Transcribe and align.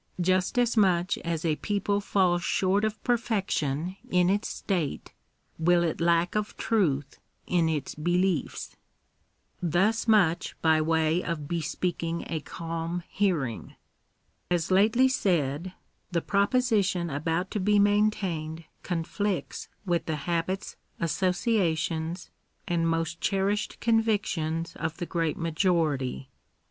Just 0.19 0.57
as 0.57 0.75
much 0.75 1.19
as 1.19 1.45
a 1.45 1.57
people 1.57 2.01
falls 2.01 2.41
short 2.43 2.83
of 2.83 3.03
perfection 3.03 3.97
in 4.09 4.31
its 4.31 4.49
state, 4.49 5.13
will 5.59 5.83
it 5.83 6.01
lack 6.01 6.33
of 6.33 6.57
truth 6.57 7.19
in 7.45 7.69
its 7.69 7.93
Thus 9.61 10.07
much 10.07 10.55
by 10.59 10.81
way 10.81 11.21
of 11.23 11.47
bespeaking 11.47 12.23
a 12.25 12.39
calm 12.39 13.03
hearing. 13.09 13.75
As 14.49 14.71
lately 14.71 15.07
said, 15.07 15.73
the 16.11 16.19
proposition 16.23 17.11
about 17.11 17.51
to 17.51 17.59
be 17.59 17.77
maintained 17.77 18.63
conflicts 18.81 19.67
with 19.85 20.07
the 20.07 20.15
habits, 20.25 20.77
associations, 20.99 22.31
and 22.67 22.89
most 22.89 23.21
cherished 23.21 23.79
convictions 23.79 24.75
of 24.77 24.97
the 24.97 25.05
great 25.05 25.37
majority. 25.37 26.31